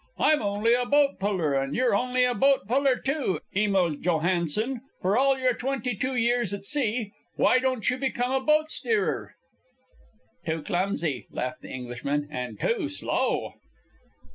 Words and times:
I'm 0.17 0.41
only 0.41 0.73
a 0.73 0.83
boat 0.87 1.19
puller, 1.19 1.53
and 1.53 1.75
you're 1.75 1.93
only 1.93 2.23
a 2.23 2.33
boat 2.33 2.67
puller, 2.67 2.95
too, 2.97 3.39
Emil 3.55 3.97
Johansen, 3.97 4.81
for 4.99 5.15
all 5.15 5.37
your 5.37 5.53
twenty 5.53 5.95
two 5.95 6.15
years 6.15 6.55
at 6.55 6.65
sea. 6.65 7.11
Why 7.35 7.59
don't 7.59 7.87
you 7.87 7.99
become 7.99 8.31
a 8.31 8.43
boat 8.43 8.71
steerer?" 8.71 9.35
"Too 10.43 10.63
clumsy," 10.63 11.27
laughed 11.29 11.61
the 11.61 11.69
Englishman, 11.69 12.27
"and 12.31 12.59
too 12.59 12.89
slow." 12.89 13.53